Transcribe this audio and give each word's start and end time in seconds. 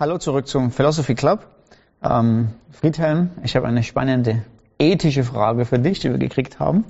Hallo 0.00 0.16
zurück 0.16 0.48
zum 0.48 0.70
Philosophy 0.70 1.14
Club. 1.14 1.46
Ähm, 2.02 2.54
Friedhelm, 2.70 3.32
ich 3.42 3.54
habe 3.54 3.66
eine 3.66 3.82
spannende 3.82 4.42
ethische 4.78 5.24
Frage 5.24 5.66
für 5.66 5.78
dich, 5.78 5.98
die 5.98 6.08
wir 6.10 6.16
gekriegt 6.16 6.58
haben. 6.58 6.86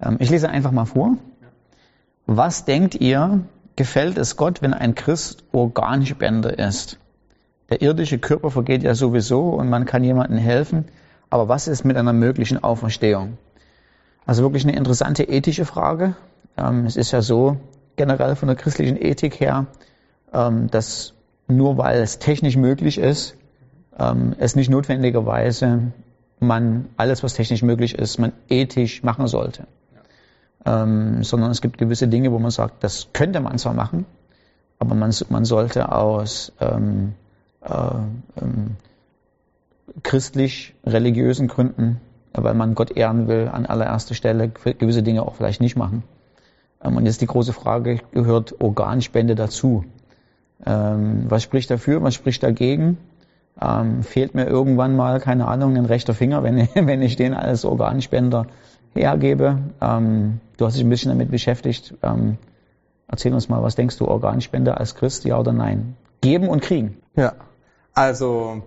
Ähm, 0.00 0.16
ich 0.20 0.30
lese 0.30 0.48
einfach 0.48 0.70
mal 0.70 0.86
vor. 0.86 1.18
Was 2.24 2.64
denkt 2.64 2.94
ihr, 2.94 3.40
gefällt 3.76 4.16
es 4.16 4.38
Gott, 4.38 4.62
wenn 4.62 4.72
ein 4.72 4.94
Christ 4.94 5.44
Organspender 5.52 6.58
ist? 6.58 6.98
Der 7.68 7.82
irdische 7.82 8.18
Körper 8.18 8.50
vergeht 8.50 8.84
ja 8.84 8.94
sowieso 8.94 9.50
und 9.50 9.68
man 9.68 9.84
kann 9.84 10.02
jemandem 10.02 10.38
helfen. 10.38 10.86
Aber 11.28 11.50
was 11.50 11.68
ist 11.68 11.84
mit 11.84 11.98
einer 11.98 12.14
möglichen 12.14 12.64
Auferstehung? 12.64 13.36
Also 14.24 14.44
wirklich 14.44 14.64
eine 14.64 14.74
interessante 14.76 15.24
ethische 15.24 15.66
Frage. 15.66 16.16
Ähm, 16.56 16.86
es 16.86 16.96
ist 16.96 17.10
ja 17.10 17.20
so, 17.20 17.58
generell 17.96 18.34
von 18.34 18.48
der 18.48 18.56
christlichen 18.56 18.96
Ethik 18.96 19.40
her, 19.40 19.66
ähm, 20.32 20.70
dass 20.70 21.12
nur 21.50 21.78
weil 21.78 22.00
es 22.00 22.18
technisch 22.18 22.56
möglich 22.56 22.98
ist, 22.98 23.36
ähm, 23.98 24.34
es 24.38 24.56
nicht 24.56 24.70
notwendigerweise 24.70 25.92
man 26.40 26.88
alles, 26.96 27.22
was 27.22 27.34
technisch 27.34 27.62
möglich 27.62 27.94
ist, 27.94 28.18
man 28.18 28.32
ethisch 28.48 29.02
machen 29.02 29.26
sollte. 29.26 29.66
Ähm, 30.64 31.22
sondern 31.22 31.50
es 31.50 31.60
gibt 31.60 31.78
gewisse 31.78 32.08
Dinge, 32.08 32.32
wo 32.32 32.38
man 32.38 32.50
sagt, 32.50 32.82
das 32.84 33.08
könnte 33.12 33.40
man 33.40 33.58
zwar 33.58 33.74
machen, 33.74 34.06
aber 34.78 34.94
man, 34.94 35.12
man 35.28 35.44
sollte 35.44 35.92
aus 35.92 36.52
ähm, 36.60 37.14
äh, 37.62 37.70
ähm, 38.40 38.76
christlich-religiösen 40.02 41.48
Gründen, 41.48 42.00
weil 42.32 42.54
man 42.54 42.74
Gott 42.74 42.90
ehren 42.90 43.28
will, 43.28 43.48
an 43.52 43.66
allererster 43.66 44.14
Stelle 44.14 44.48
gewisse 44.48 45.02
Dinge 45.02 45.22
auch 45.22 45.34
vielleicht 45.34 45.60
nicht 45.60 45.76
machen. 45.76 46.04
Ähm, 46.82 46.96
und 46.96 47.06
jetzt 47.06 47.20
die 47.20 47.26
große 47.26 47.52
Frage, 47.52 48.00
gehört 48.12 48.60
Organspende 48.60 49.34
dazu? 49.34 49.84
Ähm, 50.66 51.26
was 51.28 51.42
spricht 51.42 51.70
dafür, 51.70 52.02
was 52.02 52.14
spricht 52.14 52.42
dagegen? 52.42 52.98
Ähm, 53.60 54.02
fehlt 54.02 54.34
mir 54.34 54.46
irgendwann 54.46 54.96
mal, 54.96 55.20
keine 55.20 55.48
Ahnung, 55.48 55.76
ein 55.76 55.86
rechter 55.86 56.14
Finger, 56.14 56.42
wenn, 56.42 56.58
ich, 56.58 56.70
wenn 56.74 57.02
ich 57.02 57.16
den 57.16 57.34
als 57.34 57.64
Organspender 57.64 58.46
hergebe. 58.94 59.58
Ähm, 59.80 60.40
du 60.56 60.66
hast 60.66 60.74
dich 60.74 60.84
ein 60.84 60.90
bisschen 60.90 61.10
damit 61.10 61.30
beschäftigt. 61.30 61.94
Ähm, 62.02 62.38
erzähl 63.08 63.34
uns 63.34 63.48
mal, 63.48 63.62
was 63.62 63.74
denkst 63.74 63.98
du, 63.98 64.06
Organspender 64.06 64.78
als 64.78 64.94
Christ, 64.94 65.24
ja 65.24 65.38
oder 65.38 65.52
nein? 65.52 65.96
Geben 66.20 66.48
und 66.48 66.62
kriegen. 66.62 66.98
Ja, 67.16 67.34
also 67.94 68.62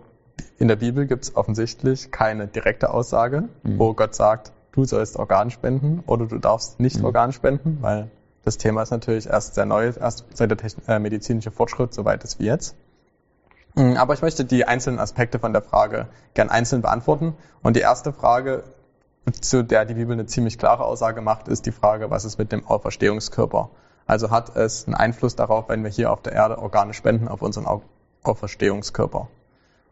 in 0.57 0.67
der 0.67 0.75
Bibel 0.75 1.05
gibt 1.05 1.23
es 1.23 1.35
offensichtlich 1.35 2.11
keine 2.11 2.47
direkte 2.47 2.93
Aussage, 2.93 3.49
mhm. 3.63 3.79
wo 3.79 3.93
Gott 3.93 4.15
sagt, 4.15 4.51
du 4.71 4.85
sollst 4.85 5.17
Organ 5.17 5.51
spenden 5.51 6.03
oder 6.07 6.25
du 6.25 6.37
darfst 6.39 6.79
nicht 6.79 6.99
mhm. 6.99 7.05
Organ 7.05 7.31
spenden, 7.31 7.77
weil 7.81 8.09
das 8.43 8.57
Thema 8.57 8.83
ist 8.83 8.91
natürlich 8.91 9.27
erst 9.27 9.55
sehr 9.55 9.65
neu, 9.65 9.91
erst 9.99 10.25
seit 10.33 10.51
der 10.51 10.57
äh, 10.87 10.99
medizinische 10.99 11.51
Fortschritt 11.51 11.93
so 11.93 12.05
weit 12.05 12.23
ist 12.23 12.39
wie 12.39 12.45
jetzt. 12.45 12.75
Mhm, 13.75 13.97
aber 13.97 14.13
ich 14.13 14.21
möchte 14.21 14.45
die 14.45 14.65
einzelnen 14.65 14.99
Aspekte 14.99 15.39
von 15.39 15.53
der 15.53 15.61
Frage 15.61 16.07
gern 16.33 16.49
einzeln 16.49 16.81
beantworten. 16.81 17.35
Und 17.61 17.75
die 17.75 17.81
erste 17.81 18.13
Frage, 18.13 18.63
zu 19.39 19.63
der 19.63 19.85
die 19.85 19.93
Bibel 19.93 20.13
eine 20.13 20.25
ziemlich 20.25 20.57
klare 20.57 20.83
Aussage 20.83 21.21
macht, 21.21 21.47
ist 21.47 21.65
die 21.65 21.71
Frage, 21.71 22.09
was 22.09 22.25
ist 22.25 22.37
mit 22.37 22.51
dem 22.51 22.67
Auferstehungskörper? 22.67 23.69
Also 24.05 24.29
hat 24.29 24.55
es 24.55 24.85
einen 24.85 24.95
Einfluss 24.95 25.35
darauf, 25.35 25.69
wenn 25.69 25.83
wir 25.83 25.89
hier 25.89 26.11
auf 26.11 26.21
der 26.21 26.33
Erde 26.33 26.57
Organe 26.57 26.93
spenden, 26.93 27.29
auf 27.29 27.41
unseren 27.41 27.65
Auferstehungskörper? 28.23 29.29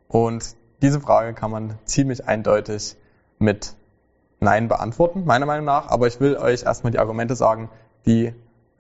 Und 0.10 0.56
diese 0.82 1.00
Frage 1.00 1.34
kann 1.34 1.52
man 1.52 1.78
ziemlich 1.86 2.28
eindeutig 2.28 2.98
mit 3.40 3.76
Nein 4.42 4.68
beantworten, 4.68 5.24
meiner 5.26 5.46
Meinung 5.46 5.66
nach. 5.66 5.88
Aber 5.88 6.08
ich 6.08 6.20
will 6.20 6.36
euch 6.36 6.64
erstmal 6.64 6.92
die 6.92 7.00
Argumente 7.00 7.36
sagen, 7.36 7.70
die 8.06 8.34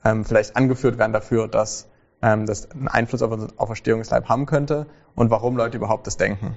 ähm, 0.03 0.25
vielleicht 0.25 0.55
angeführt 0.55 0.97
werden 0.97 1.13
dafür, 1.13 1.47
dass 1.47 1.87
ähm, 2.21 2.45
das 2.45 2.71
einen 2.71 2.87
Einfluss 2.87 3.21
auf 3.21 3.31
unseren 3.31 3.57
Auferstehungsleib 3.57 4.29
haben 4.29 4.45
könnte 4.45 4.87
und 5.15 5.29
warum 5.29 5.57
Leute 5.57 5.77
überhaupt 5.77 6.07
das 6.07 6.17
denken. 6.17 6.55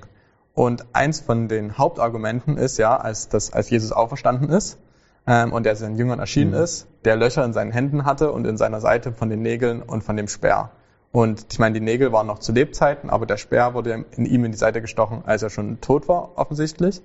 Und 0.54 0.86
eins 0.92 1.20
von 1.20 1.48
den 1.48 1.78
Hauptargumenten 1.78 2.56
ist 2.56 2.78
ja, 2.78 2.96
als, 2.96 3.28
das, 3.28 3.52
als 3.52 3.70
Jesus 3.70 3.92
auferstanden 3.92 4.50
ist 4.50 4.78
ähm, 5.26 5.52
und 5.52 5.66
er 5.66 5.74
seinen 5.74 5.96
Jüngern 5.96 6.20
erschienen 6.20 6.52
mhm. 6.52 6.62
ist, 6.62 6.86
der 7.04 7.16
Löcher 7.16 7.44
in 7.44 7.52
seinen 7.52 7.72
Händen 7.72 8.04
hatte 8.04 8.30
und 8.30 8.46
in 8.46 8.56
seiner 8.56 8.80
Seite 8.80 9.12
von 9.12 9.28
den 9.28 9.42
Nägeln 9.42 9.82
und 9.82 10.04
von 10.04 10.16
dem 10.16 10.28
Speer. 10.28 10.70
Und 11.10 11.46
ich 11.52 11.58
meine, 11.58 11.74
die 11.74 11.84
Nägel 11.84 12.12
waren 12.12 12.26
noch 12.26 12.40
zu 12.40 12.52
Lebzeiten, 12.52 13.08
aber 13.10 13.26
der 13.26 13.36
Speer 13.36 13.74
wurde 13.74 14.04
in 14.16 14.26
ihm 14.26 14.44
in 14.44 14.52
die 14.52 14.58
Seite 14.58 14.80
gestochen, 14.80 15.22
als 15.26 15.42
er 15.42 15.50
schon 15.50 15.80
tot 15.80 16.08
war, 16.08 16.36
offensichtlich. 16.36 17.02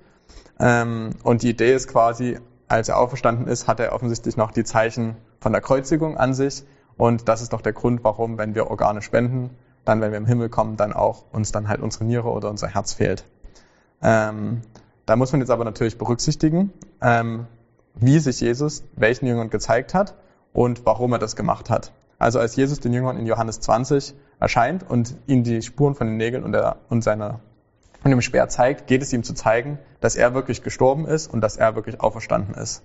Ähm, 0.58 1.10
und 1.22 1.42
die 1.42 1.50
Idee 1.50 1.74
ist 1.74 1.88
quasi, 1.88 2.38
als 2.68 2.88
er 2.88 2.98
auferstanden 2.98 3.46
ist, 3.46 3.68
hat 3.68 3.80
er 3.80 3.92
offensichtlich 3.92 4.36
noch 4.36 4.50
die 4.52 4.64
Zeichen 4.64 5.16
von 5.40 5.52
der 5.52 5.60
Kreuzigung 5.60 6.16
an 6.16 6.34
sich. 6.34 6.64
Und 6.96 7.28
das 7.28 7.42
ist 7.42 7.52
doch 7.52 7.62
der 7.62 7.72
Grund, 7.72 8.04
warum, 8.04 8.38
wenn 8.38 8.54
wir 8.54 8.70
Organe 8.70 9.02
spenden, 9.02 9.50
dann, 9.84 10.00
wenn 10.00 10.12
wir 10.12 10.18
im 10.18 10.26
Himmel 10.26 10.48
kommen, 10.48 10.76
dann 10.76 10.92
auch 10.92 11.24
uns 11.32 11.52
dann 11.52 11.68
halt 11.68 11.80
unsere 11.80 12.04
Niere 12.04 12.28
oder 12.28 12.50
unser 12.50 12.68
Herz 12.68 12.92
fehlt. 12.92 13.24
Ähm, 14.02 14.62
da 15.06 15.16
muss 15.16 15.32
man 15.32 15.40
jetzt 15.40 15.50
aber 15.50 15.64
natürlich 15.64 15.98
berücksichtigen, 15.98 16.72
ähm, 17.00 17.46
wie 17.94 18.18
sich 18.18 18.40
Jesus 18.40 18.84
welchen 18.94 19.26
Jüngern 19.26 19.50
gezeigt 19.50 19.94
hat 19.94 20.14
und 20.52 20.86
warum 20.86 21.12
er 21.12 21.18
das 21.18 21.36
gemacht 21.36 21.70
hat. 21.70 21.92
Also 22.18 22.38
als 22.38 22.54
Jesus 22.54 22.80
den 22.80 22.92
Jüngern 22.92 23.16
in 23.16 23.26
Johannes 23.26 23.60
20 23.60 24.14
erscheint 24.38 24.88
und 24.88 25.16
ihnen 25.26 25.42
die 25.42 25.62
Spuren 25.62 25.94
von 25.94 26.06
den 26.06 26.18
Nägeln 26.18 26.44
und, 26.44 26.52
der, 26.52 26.76
und 26.88 27.02
seiner 27.02 27.40
und 28.02 28.10
dem 28.10 28.22
Speer 28.22 28.48
zeigt, 28.48 28.86
geht 28.86 29.02
es 29.02 29.12
ihm 29.12 29.22
zu 29.22 29.34
zeigen, 29.34 29.78
dass 30.00 30.16
er 30.16 30.34
wirklich 30.34 30.62
gestorben 30.62 31.06
ist 31.06 31.32
und 31.32 31.40
dass 31.42 31.56
er 31.56 31.74
wirklich 31.76 32.00
auferstanden 32.00 32.54
ist. 32.54 32.82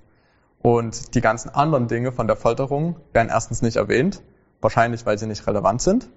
Und 0.65 1.13
die 1.13 1.21
ganzen 1.21 1.49
anderen 1.49 1.87
Dinge 1.87 2.11
von 2.11 2.25
der 2.25 2.35
Folterung 2.35 2.95
werden 3.13 3.29
erstens 3.29 3.61
nicht 3.61 3.75
erwähnt, 3.75 4.23
wahrscheinlich 4.61 5.05
weil 5.05 5.15
sie 5.19 5.27
nicht 5.27 5.45
relevant 5.45 5.79
sind. 5.79 6.09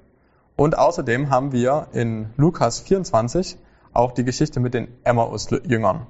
Und 0.56 0.78
außerdem 0.78 1.28
haben 1.28 1.52
wir 1.52 1.88
in 1.92 2.30
Lukas 2.38 2.80
24 2.80 3.58
auch 3.92 4.12
die 4.12 4.24
Geschichte 4.24 4.58
mit 4.58 4.72
den 4.72 4.88
Emmaus-Jüngern, 5.04 6.06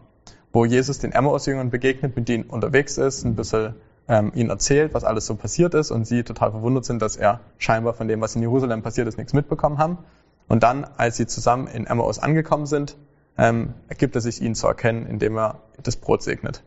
wo 0.52 0.64
Jesus 0.64 1.00
den 1.00 1.10
Emmaus-Jüngern 1.10 1.70
begegnet, 1.70 2.14
mit 2.14 2.28
denen 2.28 2.44
unterwegs 2.44 2.96
ist, 2.96 3.24
ein 3.24 3.34
bisschen 3.34 3.74
ähm, 4.06 4.30
ihnen 4.36 4.50
erzählt, 4.50 4.94
was 4.94 5.02
alles 5.02 5.26
so 5.26 5.34
passiert 5.34 5.74
ist 5.74 5.90
und 5.90 6.06
sie 6.06 6.22
total 6.22 6.52
verwundert 6.52 6.84
sind, 6.84 7.02
dass 7.02 7.16
er 7.16 7.40
scheinbar 7.58 7.94
von 7.94 8.06
dem, 8.06 8.20
was 8.20 8.36
in 8.36 8.42
Jerusalem 8.42 8.82
passiert 8.82 9.08
ist, 9.08 9.18
nichts 9.18 9.32
mitbekommen 9.32 9.78
haben. 9.78 9.98
Und 10.46 10.62
dann, 10.62 10.86
als 10.96 11.16
sie 11.16 11.26
zusammen 11.26 11.66
in 11.66 11.88
Emmaus 11.88 12.20
angekommen 12.20 12.66
sind, 12.66 12.96
ähm, 13.36 13.74
ergibt 13.88 14.14
er 14.14 14.20
sich 14.20 14.40
ihnen 14.40 14.54
zu 14.54 14.68
erkennen, 14.68 15.06
indem 15.06 15.36
er 15.36 15.56
das 15.82 15.96
Brot 15.96 16.22
segnet. 16.22 16.62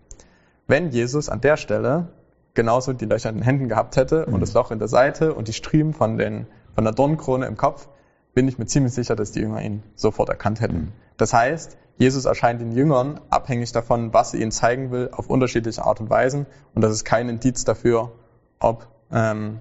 Wenn 0.67 0.91
Jesus 0.91 1.29
an 1.29 1.41
der 1.41 1.57
Stelle 1.57 2.07
genauso 2.53 2.93
die 2.93 3.05
Löcher 3.05 3.29
in 3.29 3.35
den 3.35 3.43
Händen 3.43 3.69
gehabt 3.69 3.95
hätte 3.95 4.25
mhm. 4.27 4.33
und 4.33 4.39
das 4.41 4.53
Loch 4.53 4.71
in 4.71 4.79
der 4.79 4.87
Seite 4.87 5.33
und 5.33 5.47
die 5.47 5.53
Striemen 5.53 5.93
von, 5.93 6.17
den, 6.17 6.47
von 6.75 6.83
der 6.83 6.93
Dornkrone 6.93 7.45
im 7.45 7.57
Kopf, 7.57 7.87
bin 8.33 8.47
ich 8.47 8.57
mir 8.57 8.65
ziemlich 8.65 8.93
sicher, 8.93 9.15
dass 9.15 9.31
die 9.31 9.39
Jünger 9.39 9.61
ihn 9.61 9.83
sofort 9.95 10.29
erkannt 10.29 10.61
hätten. 10.61 10.77
Mhm. 10.77 10.91
Das 11.17 11.33
heißt, 11.33 11.77
Jesus 11.97 12.25
erscheint 12.25 12.61
den 12.61 12.71
Jüngern 12.71 13.19
abhängig 13.29 13.71
davon, 13.73 14.13
was 14.13 14.33
er 14.33 14.39
ihnen 14.39 14.51
zeigen 14.51 14.91
will, 14.91 15.09
auf 15.11 15.29
unterschiedliche 15.29 15.83
Art 15.83 15.99
und 15.99 16.09
Weisen. 16.09 16.45
Und 16.73 16.81
das 16.81 16.91
ist 16.91 17.05
kein 17.05 17.29
Indiz 17.29 17.63
dafür, 17.63 18.11
ob 18.59 18.87
ähm, 19.11 19.59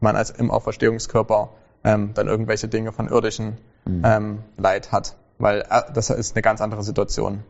man 0.00 0.16
als 0.16 0.30
im 0.30 0.50
Auferstehungskörper 0.50 1.50
ähm, 1.84 2.12
dann 2.14 2.28
irgendwelche 2.28 2.68
Dinge 2.68 2.92
von 2.92 3.08
irdischen 3.08 3.58
mhm. 3.84 4.02
ähm, 4.04 4.38
Leid 4.56 4.92
hat, 4.92 5.16
weil 5.38 5.62
äh, 5.68 5.82
das 5.92 6.10
ist 6.10 6.34
eine 6.34 6.42
ganz 6.42 6.60
andere 6.60 6.82
Situation. 6.82 7.44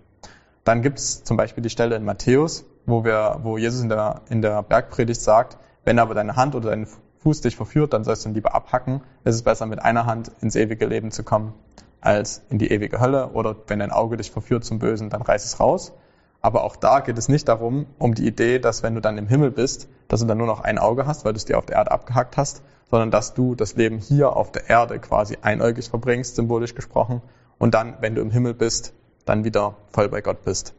Dann 0.65 0.83
gibt 0.83 0.99
es 0.99 1.25
zum 1.25 1.37
Beispiel 1.37 1.63
die 1.63 1.71
Stelle 1.71 1.97
in 1.97 2.05
Matthäus, 2.05 2.65
wo, 2.87 3.05
wir, 3.05 3.41
wo 3.43 3.59
Jesus 3.59 3.81
in 3.81 3.89
der, 3.89 4.23
in 4.29 4.43
der 4.43 4.63
Bergpredigt 4.63 5.21
sagt, 5.21 5.59
wenn 5.85 5.99
aber 5.99 6.15
deine 6.15 6.37
Hand 6.37 6.55
oder 6.55 6.71
dein 6.71 6.87
Fuß 7.23 7.41
dich 7.41 7.57
verführt, 7.57 7.93
dann 7.93 8.05
sollst 8.05 8.25
du 8.25 8.31
ihn 8.31 8.35
lieber 8.35 8.55
abhacken. 8.55 9.03
Es 9.25 9.35
ist 9.35 9.45
besser, 9.45 9.67
mit 9.67 9.83
einer 9.83 10.07
Hand 10.07 10.33
ins 10.41 10.57
ewige 10.57 10.87
Leben 10.87 11.11
zu 11.11 11.23
kommen, 11.23 11.55
als 12.01 12.43
in 12.51 12.59
die 12.59 12.71
ewige 12.73 13.01
Hölle. 13.01 13.29
Oder 13.29 13.55
wenn 13.69 13.79
dein 13.79 13.93
Auge 13.93 14.17
dich 14.17 14.31
verführt 14.31 14.65
zum 14.65 14.79
Bösen, 14.79 15.11
dann 15.11 15.23
reiß 15.23 15.45
es 15.45 15.61
raus. 15.61 15.93
Aber 16.41 16.65
auch 16.65 16.75
da 16.75 16.99
geht 17.01 17.17
es 17.19 17.29
nicht 17.29 17.47
darum, 17.49 17.87
um 17.99 18.15
die 18.15 18.27
Idee, 18.27 18.59
dass 18.59 18.83
wenn 18.83 18.97
du 18.97 19.01
dann 19.01 19.17
im 19.19 19.29
Himmel 19.29 19.53
bist, 19.53 19.89
dass 20.09 20.21
du 20.21 20.27
dann 20.27 20.39
nur 20.39 20.49
noch 20.49 20.61
ein 20.61 20.79
Auge 20.79 21.07
hast, 21.07 21.25
weil 21.25 21.33
du 21.33 21.37
es 21.37 21.45
dir 21.45 21.59
auf 21.59 21.67
der 21.67 21.77
Erde 21.77 21.93
abgehackt 21.93 22.37
hast, 22.37 22.63
sondern 22.91 23.13
dass 23.13 23.35
du 23.35 23.55
das 23.55 23.77
Leben 23.77 23.99
hier 23.99 24.35
auf 24.35 24.51
der 24.51 24.69
Erde 24.69 24.99
quasi 24.99 25.39
einäugig 25.41 25.89
verbringst, 25.89 26.35
symbolisch 26.35 26.75
gesprochen, 26.75 27.23
und 27.63 27.75
dann, 27.75 27.95
wenn 28.01 28.17
du 28.17 28.23
im 28.23 28.33
Himmel 28.33 28.55
bist, 28.55 28.93
dann 29.25 29.45
wieder 29.45 29.77
voll 29.93 30.09
bei 30.09 30.21
Gott 30.21 30.43
bist. 30.43 30.75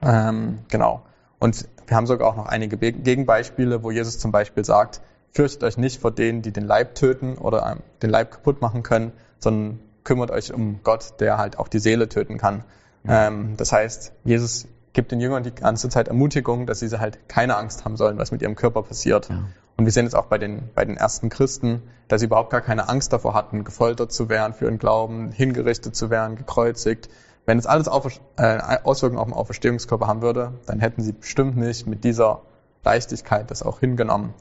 Ähm, 0.00 0.60
genau. 0.68 1.02
Und 1.40 1.66
wir 1.86 1.96
haben 1.96 2.06
sogar 2.06 2.28
auch 2.28 2.36
noch 2.36 2.46
einige 2.46 2.76
Gegenbeispiele, 2.76 3.82
wo 3.82 3.90
Jesus 3.90 4.18
zum 4.18 4.30
Beispiel 4.30 4.64
sagt, 4.64 5.00
fürchtet 5.32 5.64
euch 5.64 5.76
nicht 5.76 6.00
vor 6.00 6.12
denen, 6.12 6.42
die 6.42 6.52
den 6.52 6.64
Leib 6.64 6.94
töten 6.94 7.36
oder 7.36 7.78
den 8.02 8.10
Leib 8.10 8.30
kaputt 8.30 8.60
machen 8.60 8.82
können, 8.82 9.12
sondern 9.38 9.80
kümmert 10.04 10.30
euch 10.30 10.52
um 10.52 10.80
Gott, 10.84 11.14
der 11.18 11.38
halt 11.38 11.58
auch 11.58 11.68
die 11.68 11.78
Seele 11.78 12.08
töten 12.08 12.38
kann. 12.38 12.64
Ähm, 13.06 13.54
das 13.56 13.72
heißt, 13.72 14.12
Jesus 14.24 14.66
gibt 14.92 15.12
den 15.12 15.20
Jüngern 15.20 15.42
die 15.42 15.54
ganze 15.54 15.88
Zeit 15.88 16.08
Ermutigung, 16.08 16.66
dass 16.66 16.80
sie 16.80 16.90
halt 16.98 17.28
keine 17.28 17.56
Angst 17.56 17.84
haben 17.84 17.96
sollen, 17.96 18.18
was 18.18 18.32
mit 18.32 18.42
ihrem 18.42 18.56
Körper 18.56 18.82
passiert. 18.82 19.28
Ja. 19.28 19.44
Und 19.76 19.86
wir 19.86 19.92
sehen 19.92 20.04
jetzt 20.04 20.14
auch 20.14 20.26
bei 20.26 20.36
den, 20.36 20.68
bei 20.74 20.84
den 20.84 20.96
ersten 20.96 21.30
Christen, 21.30 21.82
dass 22.08 22.20
sie 22.20 22.26
überhaupt 22.26 22.50
gar 22.50 22.60
keine 22.60 22.88
Angst 22.88 23.12
davor 23.12 23.32
hatten, 23.34 23.64
gefoltert 23.64 24.12
zu 24.12 24.28
werden 24.28 24.52
für 24.52 24.66
ihren 24.66 24.78
Glauben, 24.78 25.32
hingerichtet 25.32 25.96
zu 25.96 26.10
werden, 26.10 26.36
gekreuzigt. 26.36 27.08
Wenn 27.50 27.58
es 27.58 27.66
alles 27.66 27.88
auf, 27.88 28.06
äh, 28.36 28.58
Auswirkungen 28.84 29.18
auf 29.18 29.26
den 29.26 29.34
Auferstehungskörper 29.34 30.06
haben 30.06 30.22
würde, 30.22 30.52
dann 30.66 30.78
hätten 30.78 31.02
sie 31.02 31.10
bestimmt 31.10 31.56
nicht 31.56 31.84
mit 31.84 32.04
dieser 32.04 32.42
Leichtigkeit 32.84 33.50
das 33.50 33.64
auch 33.64 33.80
hingenommen. 33.80 34.34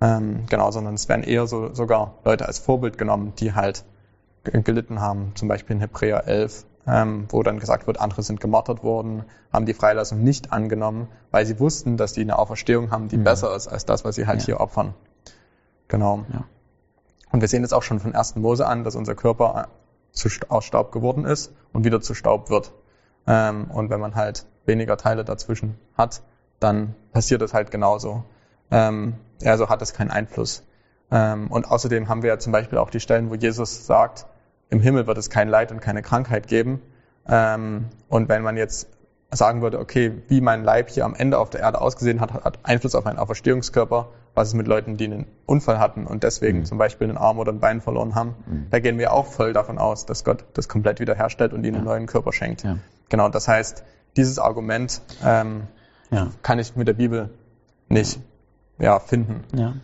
Ähm, 0.00 0.46
genau, 0.48 0.70
sondern 0.70 0.94
es 0.94 1.06
werden 1.06 1.22
eher 1.22 1.46
so, 1.46 1.74
sogar 1.74 2.14
Leute 2.24 2.46
als 2.46 2.58
Vorbild 2.58 2.96
genommen, 2.96 3.34
die 3.38 3.52
halt 3.52 3.84
gelitten 4.44 5.02
haben, 5.02 5.32
zum 5.34 5.48
Beispiel 5.48 5.76
in 5.76 5.80
Hebräer 5.80 6.26
11, 6.26 6.64
ähm, 6.86 7.26
wo 7.28 7.42
dann 7.42 7.58
gesagt 7.58 7.86
wird, 7.86 8.00
andere 8.00 8.22
sind 8.22 8.40
gemartert 8.40 8.82
worden, 8.82 9.24
haben 9.52 9.66
die 9.66 9.74
Freilassung 9.74 10.24
nicht 10.24 10.50
angenommen, 10.54 11.08
weil 11.32 11.44
sie 11.44 11.60
wussten, 11.60 11.98
dass 11.98 12.14
die 12.14 12.22
eine 12.22 12.38
Auferstehung 12.38 12.90
haben, 12.90 13.08
die 13.08 13.18
mhm. 13.18 13.24
besser 13.24 13.54
ist 13.54 13.68
als 13.68 13.84
das, 13.84 14.02
was 14.06 14.14
sie 14.14 14.26
halt 14.26 14.40
ja. 14.40 14.46
hier 14.46 14.60
opfern. 14.60 14.94
Genau. 15.88 16.24
Ja. 16.32 16.44
Und 17.32 17.42
wir 17.42 17.48
sehen 17.48 17.64
es 17.64 17.74
auch 17.74 17.82
schon 17.82 18.00
von 18.00 18.14
1. 18.14 18.36
Mose 18.36 18.66
an, 18.66 18.82
dass 18.82 18.96
unser 18.96 19.14
Körper 19.14 19.68
zu, 20.16 20.28
aus 20.48 20.64
Staub 20.64 20.90
geworden 20.90 21.24
ist 21.24 21.54
und 21.72 21.84
wieder 21.84 22.00
zu 22.00 22.14
Staub 22.14 22.50
wird. 22.50 22.72
Ähm, 23.26 23.70
und 23.70 23.90
wenn 23.90 24.00
man 24.00 24.14
halt 24.14 24.46
weniger 24.64 24.96
Teile 24.96 25.24
dazwischen 25.24 25.78
hat, 25.96 26.22
dann 26.58 26.94
passiert 27.12 27.42
es 27.42 27.54
halt 27.54 27.70
genauso. 27.70 28.24
Ähm, 28.70 29.14
also 29.44 29.68
hat 29.68 29.82
es 29.82 29.92
keinen 29.92 30.10
Einfluss. 30.10 30.64
Ähm, 31.10 31.48
und 31.48 31.70
außerdem 31.70 32.08
haben 32.08 32.22
wir 32.22 32.30
ja 32.30 32.38
zum 32.38 32.52
Beispiel 32.52 32.78
auch 32.78 32.90
die 32.90 33.00
Stellen, 33.00 33.30
wo 33.30 33.34
Jesus 33.34 33.86
sagt, 33.86 34.26
im 34.70 34.80
Himmel 34.80 35.06
wird 35.06 35.18
es 35.18 35.30
kein 35.30 35.48
Leid 35.48 35.70
und 35.70 35.80
keine 35.80 36.02
Krankheit 36.02 36.48
geben. 36.48 36.82
Ähm, 37.28 37.86
und 38.08 38.28
wenn 38.28 38.42
man 38.42 38.56
jetzt 38.56 38.88
sagen 39.30 39.62
würde, 39.62 39.78
okay, 39.78 40.22
wie 40.28 40.40
mein 40.40 40.64
Leib 40.64 40.90
hier 40.90 41.04
am 41.04 41.14
Ende 41.14 41.38
auf 41.38 41.50
der 41.50 41.60
Erde 41.60 41.80
ausgesehen 41.80 42.20
hat, 42.20 42.32
hat 42.32 42.58
Einfluss 42.62 42.94
auf 42.94 43.04
meinen 43.04 43.18
Auferstehungskörper, 43.18 44.08
was 44.34 44.48
ist 44.48 44.54
mit 44.54 44.68
Leuten, 44.68 44.96
die 44.96 45.06
einen 45.06 45.26
Unfall 45.46 45.78
hatten 45.78 46.06
und 46.06 46.22
deswegen 46.22 46.60
mhm. 46.60 46.64
zum 46.64 46.78
Beispiel 46.78 47.08
einen 47.08 47.18
Arm 47.18 47.38
oder 47.38 47.52
ein 47.52 47.58
Bein 47.60 47.80
verloren 47.80 48.14
haben, 48.14 48.34
mhm. 48.46 48.66
da 48.70 48.78
gehen 48.78 48.98
wir 48.98 49.12
auch 49.12 49.26
voll 49.26 49.52
davon 49.52 49.78
aus, 49.78 50.06
dass 50.06 50.24
Gott 50.24 50.44
das 50.54 50.68
komplett 50.68 51.00
wiederherstellt 51.00 51.52
und 51.52 51.64
ihnen 51.64 51.74
ja. 51.74 51.78
einen 51.78 51.86
neuen 51.86 52.06
Körper 52.06 52.32
schenkt. 52.32 52.62
Ja. 52.62 52.78
Genau, 53.08 53.28
das 53.28 53.48
heißt, 53.48 53.84
dieses 54.16 54.38
Argument 54.38 55.00
ähm, 55.24 55.62
ja. 56.10 56.28
kann 56.42 56.58
ich 56.58 56.76
mit 56.76 56.88
der 56.88 56.94
Bibel 56.94 57.30
nicht 57.88 58.20
ja, 58.78 58.98
finden. 59.00 59.44
Ja. 59.54 59.74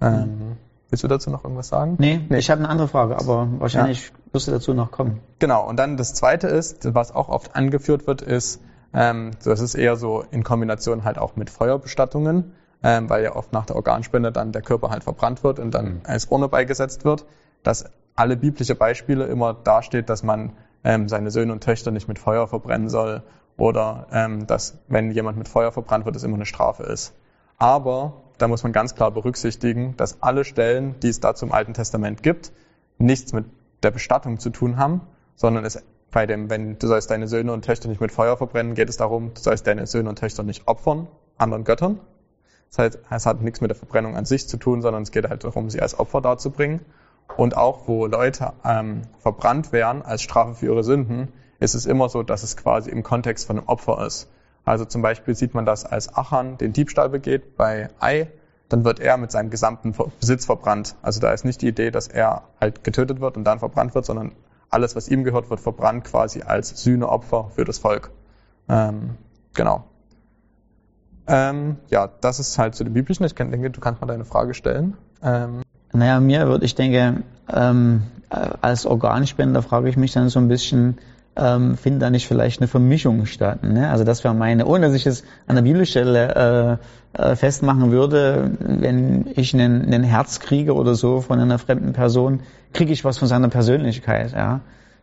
Ähm, 0.00 0.56
willst 0.90 1.04
du 1.04 1.08
dazu 1.08 1.30
noch 1.30 1.44
irgendwas 1.44 1.68
sagen? 1.68 1.96
Nee, 1.98 2.20
nee. 2.28 2.38
ich 2.38 2.50
habe 2.50 2.60
eine 2.60 2.68
andere 2.68 2.88
Frage, 2.88 3.16
aber 3.16 3.48
wahrscheinlich 3.58 4.12
wirst 4.32 4.48
du 4.48 4.52
dazu 4.52 4.74
noch 4.74 4.90
kommen. 4.90 5.20
Genau, 5.38 5.66
und 5.66 5.76
dann 5.76 5.96
das 5.96 6.14
Zweite 6.14 6.48
ist, 6.48 6.94
was 6.94 7.12
auch 7.12 7.28
oft 7.28 7.54
angeführt 7.54 8.06
wird, 8.06 8.22
ist, 8.22 8.60
ähm, 8.94 9.32
das 9.44 9.60
ist 9.60 9.74
eher 9.74 9.96
so 9.96 10.24
in 10.30 10.44
Kombination 10.44 11.04
halt 11.04 11.18
auch 11.18 11.36
mit 11.36 11.50
Feuerbestattungen, 11.50 12.52
ähm, 12.82 13.08
weil 13.08 13.22
ja 13.24 13.34
oft 13.34 13.52
nach 13.52 13.66
der 13.66 13.76
Organspende 13.76 14.32
dann 14.32 14.52
der 14.52 14.62
Körper 14.62 14.90
halt 14.90 15.04
verbrannt 15.04 15.44
wird 15.44 15.58
und 15.58 15.72
dann 15.72 15.86
mhm. 15.86 16.00
als 16.04 16.26
Urne 16.26 16.48
beigesetzt 16.48 17.04
wird, 17.04 17.26
dass 17.62 17.86
alle 18.14 18.36
biblische 18.36 18.74
Beispiele 18.74 19.24
immer 19.24 19.54
dasteht, 19.54 20.10
dass 20.10 20.22
man 20.22 20.52
ähm, 20.84 21.08
seine 21.08 21.30
Söhne 21.30 21.52
und 21.52 21.62
Töchter 21.62 21.90
nicht 21.90 22.08
mit 22.08 22.18
Feuer 22.18 22.46
verbrennen 22.48 22.88
soll 22.88 23.22
oder 23.56 24.06
ähm, 24.12 24.46
dass 24.46 24.78
wenn 24.88 25.10
jemand 25.12 25.38
mit 25.38 25.48
Feuer 25.48 25.72
verbrannt 25.72 26.04
wird, 26.04 26.16
es 26.16 26.24
immer 26.24 26.34
eine 26.34 26.46
Strafe 26.46 26.82
ist. 26.84 27.14
Aber 27.58 28.22
da 28.38 28.48
muss 28.48 28.62
man 28.62 28.72
ganz 28.72 28.94
klar 28.94 29.10
berücksichtigen, 29.10 29.96
dass 29.96 30.22
alle 30.22 30.44
Stellen, 30.44 30.98
die 31.00 31.08
es 31.08 31.20
dazu 31.20 31.46
im 31.46 31.52
Alten 31.52 31.74
Testament 31.74 32.22
gibt, 32.22 32.52
nichts 32.98 33.32
mit 33.32 33.46
der 33.82 33.90
Bestattung 33.90 34.38
zu 34.38 34.50
tun 34.50 34.76
haben, 34.76 35.02
sondern 35.36 35.64
es 35.64 35.82
bei 36.12 36.26
dem, 36.26 36.50
wenn 36.50 36.78
du 36.78 36.86
sollst 36.86 37.10
deine 37.10 37.26
Söhne 37.26 37.52
und 37.52 37.64
Töchter 37.64 37.88
nicht 37.88 38.00
mit 38.00 38.12
Feuer 38.12 38.36
verbrennen, 38.36 38.74
geht 38.74 38.88
es 38.88 38.98
darum, 38.98 39.32
du 39.34 39.40
sollst 39.40 39.66
deine 39.66 39.86
Söhne 39.86 40.10
und 40.10 40.18
Töchter 40.18 40.42
nicht 40.42 40.68
opfern, 40.68 41.08
anderen 41.38 41.64
Göttern. 41.64 41.98
Das 42.68 42.78
heißt, 42.78 42.98
es 43.10 43.26
hat 43.26 43.42
nichts 43.42 43.60
mit 43.60 43.70
der 43.70 43.76
Verbrennung 43.76 44.16
an 44.16 44.24
sich 44.24 44.48
zu 44.48 44.56
tun, 44.56 44.82
sondern 44.82 45.02
es 45.02 45.10
geht 45.10 45.28
halt 45.28 45.44
darum, 45.44 45.68
sie 45.68 45.80
als 45.80 45.98
Opfer 45.98 46.20
darzubringen. 46.20 46.80
Und 47.36 47.56
auch 47.56 47.88
wo 47.88 48.06
Leute 48.06 48.52
ähm, 48.64 49.02
verbrannt 49.18 49.72
werden 49.72 50.02
als 50.02 50.22
Strafe 50.22 50.54
für 50.54 50.66
ihre 50.66 50.84
Sünden, 50.84 51.28
ist 51.60 51.74
es 51.74 51.86
immer 51.86 52.08
so, 52.08 52.22
dass 52.22 52.42
es 52.42 52.56
quasi 52.56 52.90
im 52.90 53.02
Kontext 53.02 53.46
von 53.46 53.58
einem 53.58 53.68
Opfer 53.68 54.06
ist. 54.06 54.28
Also 54.64 54.84
zum 54.84 55.02
Beispiel 55.02 55.34
sieht 55.34 55.54
man 55.54 55.64
das, 55.64 55.84
als 55.84 56.14
Achan 56.14 56.58
den 56.58 56.72
Diebstahl 56.72 57.08
begeht 57.08 57.56
bei 57.56 57.88
Ei, 58.00 58.28
dann 58.68 58.84
wird 58.84 59.00
er 59.00 59.16
mit 59.16 59.30
seinem 59.30 59.50
gesamten 59.50 59.94
Besitz 60.20 60.46
verbrannt. 60.46 60.94
Also 61.02 61.20
da 61.20 61.32
ist 61.32 61.44
nicht 61.44 61.62
die 61.62 61.68
Idee, 61.68 61.90
dass 61.90 62.08
er 62.08 62.42
halt 62.60 62.84
getötet 62.84 63.20
wird 63.20 63.36
und 63.36 63.44
dann 63.44 63.58
verbrannt 63.58 63.94
wird, 63.94 64.04
sondern 64.04 64.32
alles, 64.72 64.96
was 64.96 65.08
ihm 65.08 65.24
gehört, 65.24 65.50
wird 65.50 65.60
verbrannt 65.60 66.04
quasi 66.04 66.42
als 66.42 66.82
Sühneopfer 66.82 67.50
für 67.54 67.64
das 67.64 67.78
Volk. 67.78 68.10
Ähm, 68.68 69.16
genau. 69.54 69.84
Ähm, 71.26 71.76
ja, 71.88 72.08
das 72.20 72.40
ist 72.40 72.58
halt 72.58 72.74
zu 72.74 72.84
dem 72.84 72.94
Biblischen. 72.94 73.24
Ich 73.24 73.34
denke, 73.34 73.70
du 73.70 73.80
kannst 73.80 74.00
mal 74.00 74.06
deine 74.06 74.24
Frage 74.24 74.54
stellen. 74.54 74.96
Ähm, 75.22 75.62
naja, 75.92 76.20
mir 76.20 76.48
würde 76.48 76.64
ich 76.64 76.74
denke, 76.74 77.22
ähm, 77.52 78.02
als 78.28 78.86
Organspender 78.86 79.62
frage 79.62 79.88
ich 79.88 79.96
mich 79.96 80.12
dann 80.12 80.30
so 80.30 80.38
ein 80.38 80.48
bisschen, 80.48 80.98
ähm, 81.36 81.76
findet 81.76 82.02
da 82.02 82.10
nicht 82.10 82.26
vielleicht 82.26 82.60
eine 82.60 82.68
Vermischung 82.68 83.26
statt? 83.26 83.62
Ne? 83.62 83.88
Also 83.90 84.04
das 84.04 84.24
wäre 84.24 84.34
meine, 84.34 84.66
ohne 84.66 84.86
dass 84.86 84.94
ich 84.94 85.06
es 85.06 85.24
an 85.46 85.56
der 85.56 85.62
Bibelstelle 85.62 86.78
äh, 87.16 87.22
äh, 87.22 87.36
festmachen 87.36 87.90
würde, 87.90 88.50
wenn 88.58 89.26
ich 89.34 89.54
einen, 89.54 89.82
einen 89.84 90.04
Herz 90.04 90.40
kriege 90.40 90.74
oder 90.74 90.94
so 90.94 91.20
von 91.20 91.38
einer 91.40 91.58
fremden 91.58 91.92
Person, 91.92 92.40
kriege 92.72 92.92
ich 92.92 93.04
was 93.04 93.18
von 93.18 93.28
seiner 93.28 93.48
Persönlichkeit. 93.48 94.32
Ja? 94.32 94.60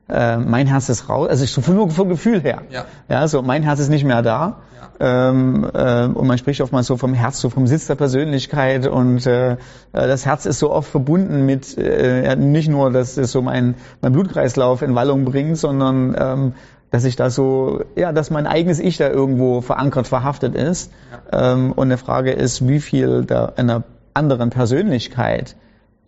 Äh, 0.10 0.38
mein 0.38 0.66
Herz 0.66 0.90
ist 0.90 1.08
raus, 1.08 1.30
also 1.30 1.44
ich 1.44 1.52
so 1.52 1.62
nur 1.72 1.90
vom 1.92 2.10
Gefühl 2.10 2.42
her. 2.42 2.64
Ja. 2.70 2.86
ja, 3.08 3.28
so 3.28 3.42
mein 3.44 3.62
Herz 3.64 3.80
ist 3.80 3.90
nicht 3.90 4.04
mehr 4.04 4.22
da. 4.24 4.58
Ja. 5.00 5.30
Ähm, 5.30 5.70
äh, 5.72 6.06
und 6.06 6.28
man 6.28 6.38
spricht 6.38 6.62
oftmals 6.62 6.88
so 6.88 6.98
vom 6.98 7.14
Herz, 7.14 7.40
so 7.40 7.50
vom 7.50 7.68
Sitz 7.68 7.88
der 7.88 7.96
Persönlichkeit 7.96 8.88
und 8.88 9.26
äh, 9.28 9.58
das 9.94 10.26
Herz 10.26 10.46
ist 10.46 10.60
so 10.60 10.72
oft 10.72 10.90
verbunden 10.90 11.46
mit 11.46 11.78
äh, 11.78 12.36
nicht 12.36 12.70
nur, 12.70 12.92
dass 12.92 13.18
es 13.18 13.32
so 13.32 13.42
mein, 13.42 13.76
mein 14.02 14.12
Blutkreislauf 14.12 14.82
in 14.82 14.96
Wallung 14.96 15.26
bringt, 15.26 15.58
sondern 15.58 16.16
ähm, 16.18 16.54
dass 16.92 17.06
ich 17.06 17.16
da 17.16 17.30
so, 17.30 17.84
ja, 17.96 18.12
dass 18.12 18.32
mein 18.32 18.48
eigenes 18.48 18.80
Ich 18.80 18.98
da 18.98 19.10
irgendwo 19.10 19.62
verankert, 19.62 20.08
verhaftet 20.08 20.56
ist. 20.56 20.92
Ja. 21.32 21.54
Ähm, 21.54 21.72
und 21.72 21.88
eine 21.88 21.98
Frage 21.98 22.32
ist, 22.32 22.68
wie 22.68 22.80
viel 22.80 23.26
da 23.26 23.54
einer 23.56 23.84
anderen 24.16 24.50
Persönlichkeit 24.50 25.56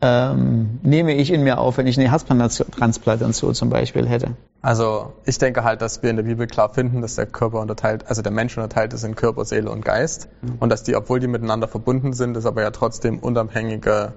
ähm, 0.01 0.80
nehme 0.81 1.13
ich 1.13 1.31
in 1.31 1.44
mir 1.44 1.59
auf, 1.59 1.77
wenn 1.77 1.88
ich 1.88 1.98
eine 1.98 2.09
Herztransplantation 2.09 3.53
zum 3.53 3.69
Beispiel 3.69 4.07
hätte? 4.07 4.31
Also 4.62 5.13
ich 5.25 5.38
denke 5.38 5.63
halt, 5.63 5.81
dass 5.81 6.01
wir 6.01 6.09
in 6.09 6.15
der 6.15 6.24
Bibel 6.24 6.48
klar 6.48 6.69
finden, 6.74 7.01
dass 7.01 7.15
der 7.15 7.27
Körper 7.27 7.59
unterteilt, 7.59 8.07
also 8.07 8.21
der 8.21 8.31
Mensch 8.31 8.57
unterteilt 8.57 8.94
ist 8.94 9.03
in 9.03 9.15
Körper, 9.15 9.45
Seele 9.45 9.69
und 9.69 9.86
Geist 9.86 10.27
mhm. 10.42 10.56
und 10.59 10.69
dass 10.69 10.83
die, 10.83 10.95
obwohl 10.95 11.19
die 11.19 11.27
miteinander 11.27 11.68
verbunden 11.68 12.13
sind, 12.13 12.36
es 12.36 12.45
aber 12.45 12.62
ja 12.62 12.71
trotzdem 12.71 13.19
unabhängige 13.19 14.13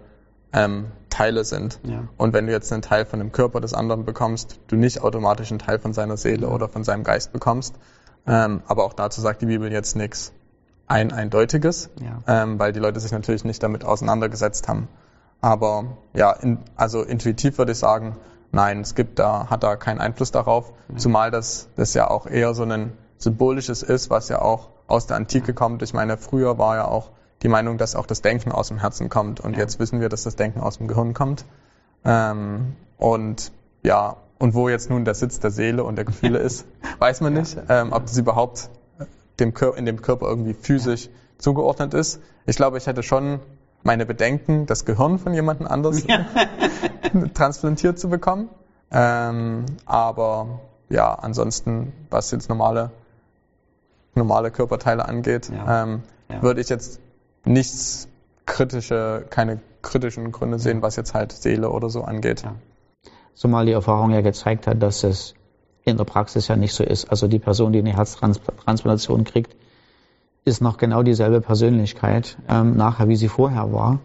ähm, 0.52 0.86
Teile 1.10 1.44
sind. 1.44 1.80
Ja. 1.84 2.08
Und 2.16 2.32
wenn 2.32 2.46
du 2.46 2.52
jetzt 2.52 2.72
einen 2.72 2.82
Teil 2.82 3.04
von 3.04 3.18
dem 3.18 3.32
Körper 3.32 3.60
des 3.60 3.74
anderen 3.74 4.04
bekommst, 4.04 4.58
du 4.68 4.76
nicht 4.76 5.02
automatisch 5.02 5.50
einen 5.50 5.58
Teil 5.58 5.78
von 5.78 5.92
seiner 5.92 6.16
Seele 6.16 6.46
mhm. 6.46 6.52
oder 6.52 6.68
von 6.68 6.84
seinem 6.84 7.04
Geist 7.04 7.32
bekommst. 7.32 7.74
Ähm, 8.26 8.62
aber 8.66 8.84
auch 8.84 8.94
dazu 8.94 9.20
sagt 9.20 9.42
die 9.42 9.46
Bibel 9.46 9.70
jetzt 9.70 9.96
nichts 9.96 10.32
ein 10.86 11.12
eindeutiges, 11.12 11.90
ja. 12.00 12.42
ähm, 12.42 12.58
weil 12.58 12.72
die 12.72 12.80
Leute 12.80 13.00
sich 13.00 13.12
natürlich 13.12 13.44
nicht 13.44 13.62
damit 13.62 13.84
auseinandergesetzt 13.84 14.68
haben. 14.68 14.88
Aber 15.44 15.98
ja, 16.14 16.32
in, 16.32 16.56
also 16.74 17.02
intuitiv 17.02 17.58
würde 17.58 17.72
ich 17.72 17.78
sagen, 17.78 18.16
nein, 18.50 18.80
es 18.80 18.94
gibt 18.94 19.18
da, 19.18 19.50
hat 19.50 19.62
da 19.62 19.76
keinen 19.76 20.00
Einfluss 20.00 20.30
darauf, 20.30 20.72
mhm. 20.88 20.96
zumal 20.96 21.30
das, 21.30 21.68
das 21.76 21.92
ja 21.92 22.08
auch 22.08 22.26
eher 22.26 22.54
so 22.54 22.62
ein 22.62 22.94
symbolisches 23.18 23.82
ist, 23.82 24.08
was 24.08 24.30
ja 24.30 24.40
auch 24.40 24.70
aus 24.86 25.06
der 25.06 25.18
Antike 25.18 25.52
kommt. 25.52 25.82
Ich 25.82 25.92
meine, 25.92 26.16
früher 26.16 26.56
war 26.56 26.76
ja 26.76 26.86
auch 26.86 27.10
die 27.42 27.48
Meinung, 27.48 27.76
dass 27.76 27.94
auch 27.94 28.06
das 28.06 28.22
Denken 28.22 28.52
aus 28.52 28.68
dem 28.68 28.78
Herzen 28.78 29.10
kommt 29.10 29.38
und 29.38 29.52
ja. 29.52 29.58
jetzt 29.58 29.78
wissen 29.78 30.00
wir, 30.00 30.08
dass 30.08 30.22
das 30.22 30.34
Denken 30.34 30.60
aus 30.60 30.78
dem 30.78 30.88
Gehirn 30.88 31.12
kommt. 31.12 31.44
Ähm, 32.06 32.74
und 32.96 33.52
ja, 33.82 34.16
und 34.38 34.54
wo 34.54 34.70
jetzt 34.70 34.88
nun 34.88 35.04
der 35.04 35.14
Sitz 35.14 35.40
der 35.40 35.50
Seele 35.50 35.84
und 35.84 35.96
der 35.96 36.06
Gefühle 36.06 36.38
ist, 36.48 36.64
weiß 37.00 37.20
man 37.20 37.34
nicht, 37.34 37.58
ähm, 37.68 37.92
ob 37.92 38.06
das 38.06 38.16
überhaupt 38.16 38.70
dem 39.38 39.52
in 39.76 39.84
dem 39.84 40.00
Körper 40.00 40.26
irgendwie 40.26 40.54
physisch 40.54 41.10
zugeordnet 41.36 41.92
ist. 41.92 42.22
Ich 42.46 42.56
glaube, 42.56 42.78
ich 42.78 42.86
hätte 42.86 43.02
schon 43.02 43.40
meine 43.84 44.06
Bedenken, 44.06 44.66
das 44.66 44.84
Gehirn 44.84 45.18
von 45.18 45.34
jemandem 45.34 45.66
anders 45.68 46.04
transplantiert 47.34 47.98
zu 47.98 48.08
bekommen. 48.08 48.48
Ähm, 48.90 49.66
aber 49.86 50.60
ja, 50.88 51.14
ansonsten, 51.14 51.92
was 52.10 52.30
jetzt 52.30 52.48
normale, 52.48 52.90
normale 54.14 54.50
Körperteile 54.50 55.06
angeht, 55.06 55.50
ja. 55.50 55.84
Ähm, 55.84 56.02
ja. 56.30 56.42
würde 56.42 56.60
ich 56.60 56.68
jetzt 56.68 57.00
nichts 57.44 58.08
kritische, 58.46 59.26
keine 59.30 59.60
kritischen 59.82 60.32
Gründe 60.32 60.58
sehen, 60.58 60.82
was 60.82 60.96
jetzt 60.96 61.14
halt 61.14 61.32
Seele 61.32 61.70
oder 61.70 61.90
so 61.90 62.02
angeht. 62.02 62.42
Ja. 62.42 62.54
Zumal 63.34 63.66
die 63.66 63.72
Erfahrung 63.72 64.10
ja 64.10 64.20
gezeigt 64.22 64.66
hat, 64.66 64.82
dass 64.82 65.04
es 65.04 65.34
in 65.84 65.96
der 65.96 66.04
Praxis 66.04 66.48
ja 66.48 66.56
nicht 66.56 66.72
so 66.72 66.84
ist. 66.84 67.10
Also 67.10 67.28
die 67.28 67.38
Person, 67.38 67.72
die 67.72 67.80
eine 67.80 67.94
Herztransplantation 67.94 69.24
kriegt, 69.24 69.54
ist 70.44 70.60
noch 70.60 70.76
genau 70.76 71.02
dieselbe 71.02 71.40
Persönlichkeit 71.40 72.36
ähm, 72.48 72.76
nachher, 72.76 73.08
wie 73.08 73.16
sie 73.16 73.28
vorher 73.28 73.72
war 73.72 73.98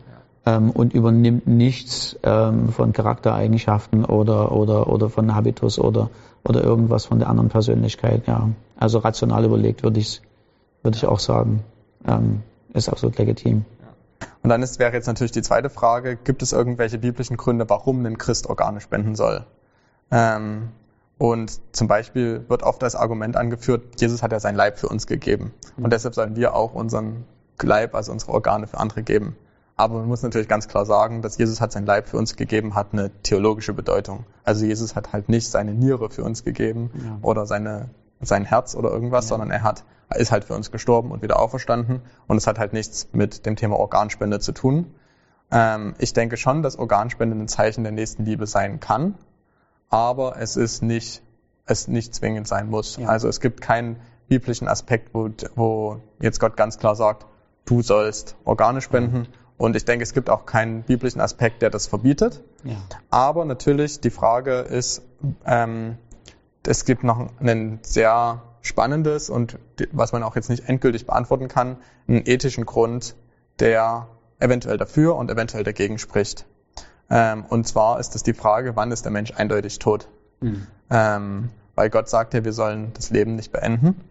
ähm, 0.45 0.71
und 0.71 0.93
übernimmt 0.93 1.47
nichts 1.47 2.17
ähm, 2.23 2.69
von 2.69 2.93
Charaktereigenschaften 2.93 4.05
oder, 4.05 4.51
oder, 4.51 4.87
oder 4.87 5.09
von 5.09 5.35
Habitus 5.35 5.79
oder, 5.79 6.09
oder 6.43 6.63
irgendwas 6.63 7.05
von 7.05 7.19
der 7.19 7.29
anderen 7.29 7.49
Persönlichkeit. 7.49 8.27
Ja. 8.27 8.49
Also 8.77 8.99
rational 8.99 9.43
überlegt 9.45 9.83
würde 9.83 9.99
ich, 9.99 10.21
würde 10.81 10.95
ich 10.95 11.05
auch 11.05 11.19
sagen, 11.19 11.63
ähm, 12.07 12.41
ist 12.73 12.89
absolut 12.89 13.17
legitim. 13.17 13.65
Und 14.41 14.49
dann 14.49 14.61
ist, 14.61 14.79
wäre 14.79 14.93
jetzt 14.93 15.07
natürlich 15.07 15.31
die 15.31 15.41
zweite 15.41 15.69
Frage, 15.69 16.15
gibt 16.15 16.41
es 16.41 16.53
irgendwelche 16.53 16.97
biblischen 16.97 17.35
Gründe, 17.35 17.69
warum 17.69 18.05
ein 18.05 18.17
Christ 18.17 18.47
Organe 18.47 18.79
spenden 18.79 19.15
soll? 19.15 19.45
Ähm, 20.11 20.69
und 21.19 21.59
zum 21.75 21.89
Beispiel 21.89 22.45
wird 22.47 22.63
oft 22.63 22.81
als 22.81 22.95
Argument 22.95 23.35
angeführt, 23.35 23.99
Jesus 23.99 24.23
hat 24.23 24.31
ja 24.31 24.39
sein 24.39 24.55
Leib 24.55 24.79
für 24.79 24.87
uns 24.87 25.05
gegeben. 25.05 25.53
Und 25.75 25.91
deshalb 25.91 26.15
sollen 26.15 26.37
wir 26.37 26.55
auch 26.55 26.73
unseren 26.73 27.25
Leib, 27.61 27.93
also 27.93 28.13
unsere 28.13 28.31
Organe 28.31 28.67
für 28.67 28.79
andere 28.79 29.03
geben. 29.03 29.35
aber 29.75 29.99
man 29.99 30.07
muss 30.07 30.23
natürlich 30.23 30.47
ganz 30.47 30.69
klar 30.69 30.85
sagen, 30.85 31.21
dass 31.21 31.37
Jesus 31.37 31.59
hat 31.59 31.73
sein 31.73 31.85
Leib 31.85 32.07
für 32.07 32.17
uns 32.17 32.37
gegeben, 32.37 32.73
hat 32.73 32.93
eine 32.93 33.11
theologische 33.21 33.73
Bedeutung. 33.73 34.25
Also 34.45 34.65
Jesus 34.65 34.95
hat 34.95 35.11
halt 35.11 35.27
nicht 35.27 35.49
seine 35.49 35.73
Niere 35.73 36.09
für 36.09 36.23
uns 36.23 36.45
gegeben 36.45 36.89
ja. 36.95 37.19
oder 37.21 37.45
seine, 37.45 37.89
sein 38.21 38.45
Herz 38.45 38.75
oder 38.75 38.89
irgendwas, 38.89 39.25
ja. 39.25 39.29
sondern 39.29 39.51
er 39.51 39.63
hat, 39.63 39.83
ist 40.15 40.31
halt 40.31 40.45
für 40.45 40.53
uns 40.53 40.71
gestorben 40.71 41.11
und 41.11 41.21
wieder 41.21 41.37
auferstanden 41.37 42.01
und 42.27 42.37
es 42.37 42.47
hat 42.47 42.59
halt 42.59 42.71
nichts 42.71 43.09
mit 43.11 43.45
dem 43.45 43.57
Thema 43.57 43.77
Organspende 43.77 44.39
zu 44.39 44.53
tun. 44.53 44.93
Ähm, 45.51 45.95
ich 45.97 46.13
denke 46.13 46.37
schon, 46.37 46.63
dass 46.63 46.79
Organspende 46.79 47.35
ein 47.35 47.49
Zeichen 47.49 47.83
der 47.83 47.91
Nächstenliebe 47.91 48.47
sein 48.47 48.79
kann, 48.79 49.15
aber 49.89 50.37
es 50.39 50.55
ist 50.55 50.81
nicht, 50.81 51.21
es 51.65 51.87
nicht 51.87 52.15
zwingend 52.15 52.47
sein 52.47 52.69
muss. 52.69 52.97
Ja. 52.97 53.07
Also 53.07 53.27
es 53.27 53.39
gibt 53.39 53.61
keinen 53.61 53.97
biblischen 54.27 54.67
Aspekt, 54.67 55.13
wo, 55.13 55.29
wo 55.55 56.01
jetzt 56.21 56.39
Gott 56.39 56.55
ganz 56.55 56.77
klar 56.77 56.95
sagt, 56.95 57.25
du 57.65 57.81
sollst 57.81 58.35
Organe 58.45 58.81
spenden. 58.81 59.27
Und 59.57 59.75
ich 59.75 59.83
denke, 59.83 60.03
es 60.03 60.13
gibt 60.13 60.29
auch 60.29 60.45
keinen 60.45 60.83
biblischen 60.83 61.19
Aspekt, 61.19 61.61
der 61.61 61.69
das 61.69 61.87
verbietet. 61.87 62.41
Ja. 62.63 62.77
Aber 63.09 63.43
natürlich, 63.43 63.99
die 63.99 64.09
Frage 64.09 64.59
ist, 64.59 65.01
ähm, 65.45 65.97
es 66.65 66.85
gibt 66.85 67.03
noch 67.03 67.29
ein 67.41 67.79
sehr 67.81 68.41
spannendes 68.61 69.29
und 69.29 69.59
was 69.91 70.13
man 70.13 70.23
auch 70.23 70.35
jetzt 70.35 70.49
nicht 70.49 70.69
endgültig 70.69 71.05
beantworten 71.05 71.49
kann, 71.49 71.77
einen 72.07 72.25
ethischen 72.25 72.65
Grund, 72.65 73.15
der 73.59 74.07
eventuell 74.39 74.77
dafür 74.77 75.15
und 75.15 75.29
eventuell 75.29 75.63
dagegen 75.63 75.97
spricht. 75.97 76.45
Ähm, 77.09 77.45
und 77.49 77.67
zwar 77.67 77.99
ist 77.99 78.15
es 78.15 78.23
die 78.23 78.33
Frage, 78.33 78.75
wann 78.75 78.91
ist 78.91 79.05
der 79.05 79.11
Mensch 79.11 79.33
eindeutig 79.35 79.79
tot? 79.79 80.07
Mhm. 80.41 80.67
Ähm, 80.89 81.49
weil 81.75 81.89
Gott 81.89 82.09
sagt 82.09 82.33
ja, 82.33 82.43
wir 82.43 82.53
sollen 82.53 82.91
das 82.93 83.09
Leben 83.09 83.35
nicht 83.35 83.51
beenden. 83.51 84.01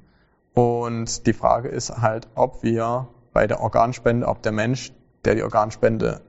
Und 0.54 1.26
die 1.26 1.32
Frage 1.32 1.68
ist 1.68 1.98
halt, 1.98 2.28
ob 2.34 2.62
wir 2.62 3.08
bei 3.32 3.46
der 3.46 3.60
Organspende, 3.60 4.26
ob 4.26 4.42
der 4.42 4.52
Mensch, 4.52 4.92
der 5.24 5.34
die 5.34 5.42
Organspende 5.42 6.20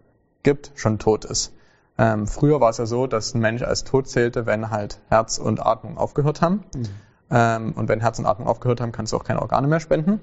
gibt, 0.44 0.72
schon 0.76 1.00
tot 1.00 1.26
ist. 1.26 1.54
Ähm, 1.98 2.28
früher 2.28 2.62
war 2.62 2.70
es 2.70 2.78
ja 2.78 2.86
so, 2.86 3.08
dass 3.08 3.34
ein 3.34 3.42
Mensch 3.42 3.62
als 3.62 3.84
tot 3.84 4.08
zählte, 4.08 4.46
wenn 4.46 4.70
halt 4.70 5.02
Herz 5.10 5.38
und 5.38 5.66
Atmung 5.66 5.98
aufgehört 5.98 6.42
haben. 6.42 6.64
Mhm. 6.76 6.86
Ähm, 7.32 7.74
und 7.74 7.90
wenn 7.90 8.00
Herz 8.00 8.20
und 8.20 8.26
Atmung 8.26 8.48
aufgehört 8.48 8.82
haben, 8.82 8.92
kannst 8.92 9.14
du 9.14 9.18
auch 9.18 9.24
keine 9.24 9.42
Organe 9.42 9.68
mehr 9.68 9.80
spenden. 9.80 10.20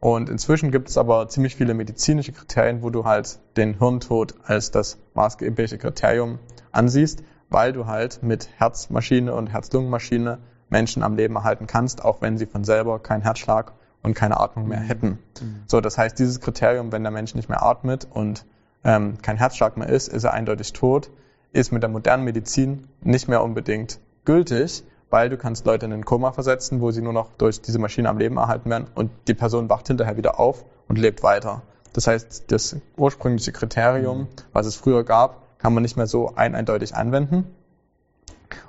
Und 0.00 0.28
inzwischen 0.28 0.70
gibt 0.70 0.90
es 0.90 0.98
aber 0.98 1.28
ziemlich 1.28 1.56
viele 1.56 1.72
medizinische 1.72 2.32
Kriterien, 2.32 2.82
wo 2.82 2.90
du 2.90 3.04
halt 3.04 3.38
den 3.56 3.78
Hirntod 3.78 4.34
als 4.44 4.70
das 4.70 4.98
maßgebliche 5.14 5.78
Kriterium 5.78 6.38
ansiehst, 6.72 7.22
weil 7.50 7.72
du 7.72 7.86
halt 7.86 8.22
mit 8.22 8.48
Herzmaschine 8.56 9.34
und 9.34 9.48
Herz-Lungen-Maschine 9.48 10.38
Menschen 10.68 11.02
am 11.02 11.16
Leben 11.16 11.36
erhalten 11.36 11.66
kannst, 11.66 12.04
auch 12.04 12.20
wenn 12.20 12.36
sie 12.36 12.46
von 12.46 12.64
selber 12.64 12.98
keinen 12.98 13.22
Herzschlag 13.22 13.72
und 14.02 14.14
keine 14.14 14.38
Atmung 14.40 14.68
mehr 14.68 14.80
mhm. 14.80 14.84
hätten. 14.84 15.08
Mhm. 15.40 15.62
So, 15.66 15.80
das 15.80 15.96
heißt, 15.98 16.18
dieses 16.18 16.40
Kriterium, 16.40 16.92
wenn 16.92 17.02
der 17.02 17.12
Mensch 17.12 17.34
nicht 17.34 17.48
mehr 17.48 17.62
atmet 17.62 18.06
und 18.10 18.44
ähm, 18.84 19.18
kein 19.22 19.36
Herzschlag 19.36 19.76
mehr 19.76 19.88
ist, 19.88 20.08
ist 20.08 20.24
er 20.24 20.32
eindeutig 20.32 20.72
tot, 20.72 21.10
ist 21.52 21.72
mit 21.72 21.82
der 21.82 21.90
modernen 21.90 22.24
Medizin 22.24 22.88
nicht 23.02 23.28
mehr 23.28 23.42
unbedingt 23.42 24.00
gültig, 24.24 24.84
weil 25.10 25.30
du 25.30 25.36
kannst 25.36 25.64
Leute 25.64 25.86
in 25.86 25.92
ein 25.92 26.04
Koma 26.04 26.32
versetzen, 26.32 26.80
wo 26.80 26.90
sie 26.90 27.00
nur 27.00 27.12
noch 27.12 27.30
durch 27.38 27.62
diese 27.62 27.78
Maschine 27.78 28.08
am 28.08 28.18
Leben 28.18 28.36
erhalten 28.36 28.68
werden 28.68 28.88
und 28.94 29.10
die 29.28 29.34
Person 29.34 29.70
wacht 29.70 29.86
hinterher 29.86 30.16
wieder 30.16 30.40
auf 30.40 30.64
und 30.88 30.98
lebt 30.98 31.22
weiter. 31.22 31.62
Das 31.94 32.08
heißt, 32.08 32.44
das 32.48 32.76
ursprüngliche 32.96 33.52
Kriterium, 33.52 34.28
was 34.52 34.66
es 34.66 34.76
früher 34.76 35.04
gab, 35.04 35.58
kann 35.58 35.72
man 35.72 35.82
nicht 35.82 35.96
mehr 35.96 36.08
so 36.08 36.34
ein 36.34 36.54
eindeutig 36.54 36.94
anwenden. 36.94 37.46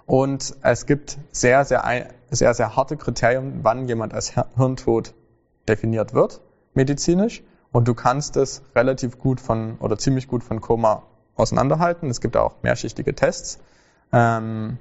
Und 0.05 0.55
es 0.61 0.85
gibt 0.85 1.17
sehr, 1.31 1.65
sehr, 1.65 1.83
sehr, 2.29 2.53
sehr 2.53 2.75
harte 2.75 2.95
Kriterien, 2.95 3.59
wann 3.63 3.87
jemand 3.87 4.13
als 4.13 4.33
Hirntod 4.55 5.13
definiert 5.67 6.13
wird, 6.13 6.39
medizinisch. 6.75 7.43
Und 7.71 7.87
du 7.87 7.95
kannst 7.95 8.37
es 8.37 8.61
relativ 8.75 9.17
gut 9.19 9.41
von 9.41 9.77
oder 9.79 9.97
ziemlich 9.97 10.27
gut 10.27 10.43
von 10.43 10.61
Koma 10.61 11.03
auseinanderhalten. 11.35 12.09
Es 12.09 12.21
gibt 12.21 12.37
auch 12.37 12.55
mehrschichtige 12.61 13.15
Tests. 13.15 13.59
Ähm, 14.13 14.77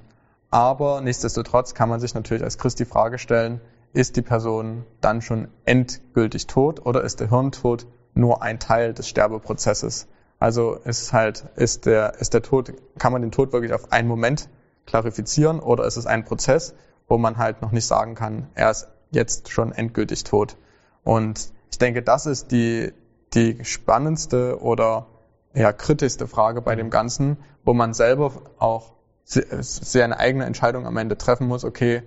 aber 0.51 1.01
nichtsdestotrotz 1.01 1.73
kann 1.73 1.89
man 1.89 1.99
sich 1.99 2.13
natürlich 2.13 2.43
als 2.43 2.59
Christ 2.59 2.79
die 2.79 2.85
Frage 2.85 3.17
stellen, 3.17 3.59
ist 3.91 4.15
die 4.15 4.21
Person 4.21 4.85
dann 5.01 5.21
schon 5.21 5.47
endgültig 5.65 6.45
tot 6.47 6.85
oder 6.85 7.03
ist 7.03 7.19
der 7.19 7.29
Hirntod 7.29 7.87
nur 8.15 8.41
ein 8.41 8.59
Teil 8.59 8.93
des 8.93 9.07
Sterbeprozesses? 9.07 10.07
Also 10.39 10.73
ist 10.73 11.13
halt, 11.13 11.45
ist 11.55 11.85
der, 11.85 12.15
ist 12.19 12.33
der 12.33 12.41
Tod, 12.41 12.73
kann 12.97 13.13
man 13.13 13.21
den 13.21 13.31
Tod 13.31 13.53
wirklich 13.53 13.73
auf 13.73 13.91
einen 13.91 14.07
Moment 14.07 14.49
klarifizieren 14.85 15.59
oder 15.59 15.85
ist 15.85 15.97
es 15.97 16.05
ein 16.05 16.25
Prozess, 16.25 16.73
wo 17.07 17.17
man 17.17 17.37
halt 17.37 17.61
noch 17.61 17.71
nicht 17.71 17.85
sagen 17.85 18.15
kann, 18.15 18.47
er 18.55 18.71
ist 18.71 18.87
jetzt 19.11 19.49
schon 19.49 19.71
endgültig 19.71 20.23
tot? 20.23 20.57
Und 21.03 21.51
ich 21.71 21.77
denke, 21.77 22.01
das 22.01 22.25
ist 22.25 22.51
die, 22.51 22.91
die 23.33 23.63
spannendste 23.63 24.61
oder 24.61 25.07
ja, 25.53 25.71
kritischste 25.71 26.27
Frage 26.27 26.61
bei 26.61 26.75
dem 26.75 26.89
Ganzen, 26.89 27.37
wo 27.63 27.73
man 27.73 27.93
selber 27.93 28.31
auch 28.59 28.93
sehr 29.23 30.03
eine 30.03 30.19
eigene 30.19 30.45
Entscheidung 30.45 30.85
am 30.85 30.97
Ende 30.97 31.17
treffen 31.17 31.47
muss, 31.47 31.63
okay, 31.63 32.03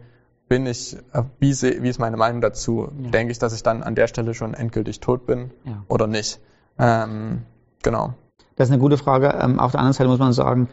bin 0.49 0.67
ich, 0.67 0.97
äh, 1.13 1.23
wie, 1.39 1.53
seh, 1.53 1.83
wie 1.83 1.89
ist 1.89 1.99
meine 1.99 2.17
Meinung 2.17 2.41
dazu? 2.41 2.89
Ja. 3.03 3.11
Denke 3.11 3.33
ich, 3.33 3.39
dass 3.39 3.53
ich 3.53 3.63
dann 3.63 3.83
an 3.83 3.95
der 3.95 4.07
Stelle 4.07 4.35
schon 4.35 4.55
endgültig 4.55 5.01
tot 5.01 5.27
bin 5.27 5.51
ja. 5.65 5.85
oder 5.89 6.07
nicht? 6.07 6.41
Ähm, 6.79 7.43
genau. 7.83 8.15
Das 8.57 8.69
ist 8.69 8.73
eine 8.73 8.81
gute 8.81 8.99
Frage. 8.99 9.35
Ähm, 9.41 9.61
auf 9.61 9.73
der 9.73 9.81
anderen 9.81 9.95
Seite 9.95 10.09
muss 10.09 10.19
man 10.19 10.33
sagen, 10.33 10.69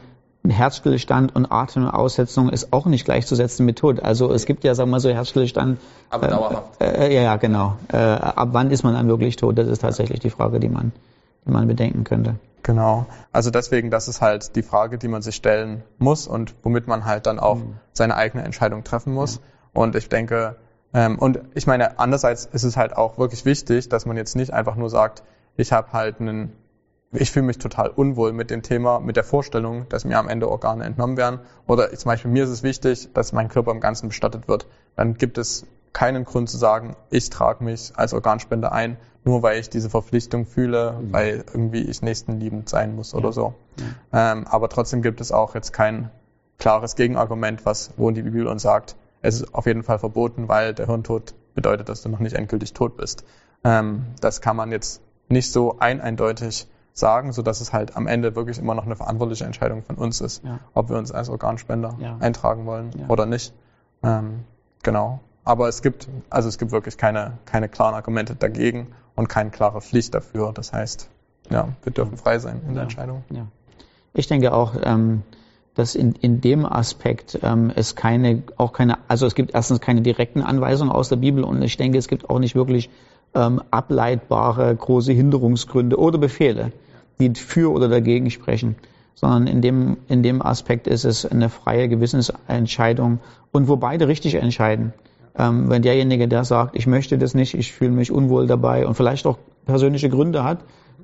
Herzstillstand 0.47 1.35
und 1.35 1.51
Atemaussetzung 1.51 2.49
ist 2.49 2.71
auch 2.71 2.85
nicht 2.85 3.05
gleichzusetzen 3.05 3.65
mit 3.65 3.79
Tod. 3.79 3.99
Also 4.01 4.31
es 4.31 4.45
gibt 4.45 4.63
ja, 4.63 4.75
sagen 4.75 4.89
wir 4.89 4.91
mal 4.93 4.99
so, 4.99 5.09
Herzstillstand. 5.09 5.79
Aber 6.09 6.27
äh, 6.27 6.29
dauerhaft. 6.29 6.81
Äh, 6.81 7.13
ja, 7.13 7.21
ja, 7.21 7.35
genau. 7.37 7.77
Äh, 7.91 7.97
ab 7.97 8.49
wann 8.51 8.71
ist 8.71 8.83
man 8.83 8.93
dann 8.93 9.07
wirklich 9.07 9.35
tot? 9.35 9.57
Das 9.57 9.67
ist 9.67 9.79
tatsächlich 9.79 10.19
die 10.19 10.29
Frage, 10.29 10.59
die 10.59 10.69
man, 10.69 10.91
die 11.45 11.51
man 11.51 11.67
bedenken 11.67 12.03
könnte. 12.03 12.35
Genau. 12.63 13.05
Also 13.31 13.51
deswegen, 13.51 13.91
das 13.91 14.07
ist 14.07 14.21
halt 14.21 14.55
die 14.55 14.63
Frage, 14.63 14.97
die 14.97 15.07
man 15.07 15.21
sich 15.21 15.35
stellen 15.35 15.83
muss 15.99 16.27
und 16.27 16.55
womit 16.63 16.87
man 16.87 17.05
halt 17.05 17.27
dann 17.27 17.39
auch 17.39 17.57
mhm. 17.57 17.75
seine 17.93 18.15
eigene 18.15 18.43
Entscheidung 18.43 18.83
treffen 18.83 19.13
muss. 19.13 19.35
Ja. 19.35 19.41
Und 19.75 19.95
ich 19.95 20.09
denke, 20.09 20.55
ähm, 20.93 21.19
und 21.19 21.41
ich 21.53 21.67
meine, 21.67 21.99
andererseits 21.99 22.45
ist 22.45 22.63
es 22.63 22.77
halt 22.77 22.95
auch 22.95 23.17
wirklich 23.17 23.45
wichtig, 23.45 23.89
dass 23.89 24.05
man 24.05 24.17
jetzt 24.17 24.35
nicht 24.35 24.53
einfach 24.53 24.75
nur 24.75 24.89
sagt, 24.89 25.21
ich 25.57 25.73
habe 25.73 25.91
halt 25.91 26.21
einen, 26.21 26.53
ich 27.11 27.29
fühle 27.29 27.45
mich 27.45 27.57
total 27.57 27.89
unwohl 27.89 28.31
mit 28.31 28.49
dem 28.49 28.61
Thema, 28.61 28.99
mit 28.99 29.17
der 29.17 29.25
Vorstellung, 29.25 29.87
dass 29.89 30.05
mir 30.05 30.17
am 30.17 30.29
Ende 30.29 30.49
Organe 30.49 30.85
entnommen 30.85 31.17
werden. 31.17 31.41
Oder 31.67 31.91
zum 31.93 32.09
Beispiel 32.09 32.31
mir 32.31 32.45
ist 32.45 32.49
es 32.49 32.63
wichtig, 32.63 33.09
dass 33.13 33.33
mein 33.33 33.49
Körper 33.49 33.71
im 33.71 33.81
Ganzen 33.81 34.07
bestattet 34.07 34.47
wird. 34.47 34.65
Dann 34.95 35.15
gibt 35.15 35.37
es 35.37 35.65
keinen 35.91 36.23
Grund 36.23 36.49
zu 36.49 36.57
sagen, 36.57 36.95
ich 37.09 37.29
trage 37.29 37.63
mich 37.63 37.91
als 37.95 38.13
Organspender 38.13 38.71
ein, 38.71 38.97
nur 39.25 39.43
weil 39.43 39.59
ich 39.59 39.69
diese 39.69 39.89
Verpflichtung 39.89 40.45
fühle, 40.45 40.93
mhm. 40.93 41.13
weil 41.13 41.45
irgendwie 41.53 41.81
ich 41.81 42.01
nächstenliebend 42.01 42.69
sein 42.69 42.95
muss 42.95 43.13
oder 43.13 43.33
so. 43.33 43.53
Ja. 44.11 44.31
Ähm, 44.31 44.47
aber 44.47 44.69
trotzdem 44.69 45.01
gibt 45.01 45.19
es 45.19 45.33
auch 45.33 45.55
jetzt 45.55 45.73
kein 45.73 46.09
klares 46.57 46.95
Gegenargument, 46.95 47.65
was, 47.65 47.91
wo 47.97 48.11
die 48.11 48.21
Bibel 48.21 48.47
uns 48.47 48.61
sagt, 48.61 48.95
es 49.25 49.41
ist 49.41 49.53
auf 49.53 49.65
jeden 49.65 49.83
Fall 49.83 49.99
verboten, 49.99 50.47
weil 50.47 50.73
der 50.73 50.87
Hirntod 50.87 51.33
bedeutet, 51.53 51.89
dass 51.89 52.01
du 52.01 52.09
noch 52.09 52.19
nicht 52.19 52.35
endgültig 52.35 52.73
tot 52.73 52.97
bist. 52.97 53.25
Ähm, 53.63 54.05
das 54.21 54.41
kann 54.41 54.55
man 54.55 54.71
jetzt 54.71 55.01
nicht 55.29 55.51
so 55.51 55.79
ein 55.79 56.01
eindeutig 56.01 56.67
sagen, 56.93 57.33
so 57.33 57.41
dass 57.41 57.59
es 57.59 57.73
halt 57.73 57.97
am 57.97 58.07
Ende 58.07 58.35
wirklich 58.35 58.57
immer 58.57 58.75
noch 58.75 58.85
eine 58.85 58.95
verantwortliche 58.95 59.43
Entscheidung 59.43 59.83
von 59.83 59.95
uns 59.95 60.21
ist, 60.21 60.43
ja. 60.45 60.59
ob 60.73 60.89
wir 60.89 60.97
uns 60.97 61.11
als 61.11 61.29
Organspender 61.29 61.97
ja. 61.99 62.17
eintragen 62.19 62.65
wollen 62.65 62.91
oder 63.09 63.25
nicht. 63.25 63.53
Ähm, 64.03 64.45
genau. 64.83 65.19
Aber 65.43 65.67
es 65.67 65.81
gibt, 65.81 66.07
also 66.29 66.47
es 66.47 66.57
gibt 66.57 66.71
wirklich 66.71 66.97
keine, 66.97 67.37
keine 67.45 67.67
klaren 67.69 67.95
Argumente 67.95 68.35
dagegen 68.35 68.87
und 69.15 69.27
keine 69.27 69.49
klare 69.49 69.81
Pflicht 69.81 70.13
dafür. 70.13 70.51
Das 70.53 70.71
heißt, 70.73 71.09
ja, 71.49 71.69
wir 71.83 71.91
dürfen 71.91 72.17
frei 72.17 72.39
sein 72.39 72.61
in 72.67 72.73
der 72.73 72.83
Entscheidung. 72.83 73.23
Ja. 73.29 73.47
Ich 74.13 74.27
denke 74.27 74.53
auch, 74.53 74.75
ähm, 74.81 75.23
dass 75.75 75.93
in, 75.93 76.13
in 76.21 76.41
dem 76.41 76.65
Aspekt 76.65 77.39
ähm, 77.43 77.71
es 77.75 77.95
keine, 77.95 78.43
auch 78.57 78.73
keine, 78.73 78.97
also 79.07 79.25
es 79.25 79.35
gibt 79.35 79.53
erstens 79.53 79.81
keine 79.81 80.01
direkten 80.01 80.41
Anweisungen 80.41 80.91
aus 80.91 81.09
der 81.09 81.17
Bibel 81.17 81.43
und 81.43 81.61
ich 81.61 81.77
denke, 81.77 81.97
es 81.97 82.07
gibt 82.07 82.29
auch 82.29 82.39
nicht 82.39 82.55
wirklich 82.55 82.89
ähm, 83.35 83.61
ableitbare 83.71 84.73
große 84.73 85.11
Hinderungsgründe 85.11 85.97
oder 85.99 86.17
Befehle, 86.17 86.71
die 87.19 87.29
für 87.35 87.71
oder 87.71 87.89
dagegen 87.89 88.31
sprechen, 88.31 88.75
sondern 89.15 89.47
in 89.47 89.61
dem, 89.61 89.97
in 90.07 90.23
dem 90.23 90.41
Aspekt 90.41 90.87
ist 90.87 91.03
es 91.03 91.25
eine 91.25 91.49
freie 91.49 91.89
Gewissensentscheidung 91.89 93.19
und 93.51 93.67
wo 93.67 93.75
beide 93.75 94.07
richtig 94.07 94.35
entscheiden. 94.35 94.93
Ähm, 95.37 95.69
wenn 95.69 95.81
derjenige, 95.81 96.29
der 96.29 96.45
sagt, 96.45 96.77
ich 96.77 96.87
möchte 96.87 97.17
das 97.17 97.33
nicht, 97.33 97.53
ich 97.53 97.73
fühle 97.73 97.91
mich 97.91 98.11
unwohl 98.11 98.47
dabei 98.47 98.87
und 98.87 98.95
vielleicht 98.95 99.25
auch 99.25 99.37
persönliche 99.65 100.09
Gründe 100.09 100.43
hat, 100.43 100.59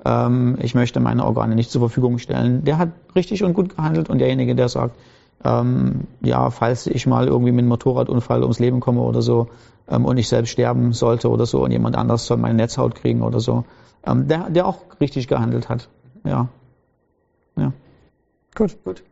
ähm, 0.06 0.58
ich 0.62 0.76
möchte 0.76 1.00
meine 1.00 1.26
Organe 1.26 1.56
nicht 1.56 1.72
zur 1.72 1.82
Verfügung 1.82 2.18
stellen, 2.18 2.64
der 2.64 2.78
hat 2.78 2.90
richtig 3.16 3.44
und 3.44 3.54
gut 3.54 3.76
gehandelt 3.76 4.10
und 4.10 4.20
derjenige, 4.20 4.56
der 4.56 4.70
sagt, 4.70 4.96
ähm, 5.44 6.08
ja, 6.22 6.50
falls 6.50 6.88
ich 6.88 7.08
mal 7.08 7.28
irgendwie 7.28 7.52
mit 7.52 7.60
einem 7.60 7.70
Motorradunfall 7.70 8.42
ums 8.42 8.60
Leben 8.60 8.80
komme 8.80 9.02
oder 9.02 9.22
so 9.22 9.50
ähm, 9.88 10.06
und 10.06 10.18
ich 10.18 10.28
selbst 10.28 10.52
sterben 10.52 10.94
sollte 10.94 11.30
oder 11.30 11.46
so 11.46 11.64
und 11.64 11.72
jemand 11.72 11.96
anders 11.96 12.26
soll 12.26 12.38
meine 12.38 12.56
Netzhaut 12.56 12.96
kriegen 12.96 13.22
oder 13.22 13.40
so, 13.40 13.66
ähm, 14.06 14.28
der, 14.28 14.50
der 14.50 14.66
auch 14.68 14.80
richtig 15.00 15.28
gehandelt 15.28 15.70
hat. 15.70 15.90
Ja. 16.24 16.50
Ja. 17.58 17.74
Gut, 18.56 18.84
gut. 18.84 19.04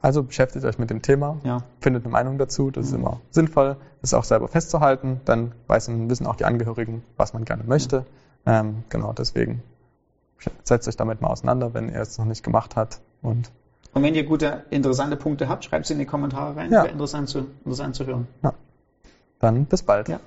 Also 0.00 0.22
beschäftigt 0.22 0.64
euch 0.64 0.78
mit 0.78 0.90
dem 0.90 1.02
Thema, 1.02 1.38
ja. 1.44 1.58
findet 1.80 2.04
eine 2.04 2.12
Meinung 2.12 2.38
dazu, 2.38 2.70
das 2.70 2.86
ist 2.86 2.92
immer 2.92 3.20
sinnvoll, 3.30 3.76
das 4.00 4.14
auch 4.14 4.24
selber 4.24 4.46
festzuhalten, 4.48 5.20
dann 5.24 5.52
weiß 5.66 5.88
und 5.88 6.08
wissen 6.08 6.26
auch 6.26 6.36
die 6.36 6.44
Angehörigen, 6.44 7.02
was 7.16 7.34
man 7.34 7.44
gerne 7.44 7.64
möchte. 7.64 8.04
Ähm, 8.46 8.84
genau, 8.88 9.12
deswegen 9.12 9.62
setzt 10.64 10.88
euch 10.88 10.96
damit 10.96 11.20
mal 11.20 11.28
auseinander, 11.28 11.74
wenn 11.74 11.88
ihr 11.88 12.00
es 12.00 12.18
noch 12.18 12.24
nicht 12.24 12.42
gemacht 12.42 12.76
habt. 12.76 13.00
Und, 13.22 13.50
und 13.94 14.02
wenn 14.02 14.14
ihr 14.14 14.24
gute, 14.24 14.64
interessante 14.70 15.16
Punkte 15.16 15.48
habt, 15.48 15.64
schreibt 15.64 15.86
sie 15.86 15.92
in 15.92 15.98
die 16.00 16.06
Kommentare 16.06 16.56
rein. 16.56 16.72
Ja. 16.72 16.82
Wäre 16.82 16.92
interessant 16.92 17.28
zu, 17.28 17.46
interessant 17.64 17.94
zu 17.94 18.06
hören. 18.06 18.26
Dann 19.38 19.66
bis 19.66 19.82
bald. 19.82 20.08
Ja. 20.08 20.20